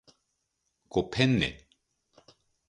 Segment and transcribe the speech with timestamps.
[0.89, 1.67] ごぺんね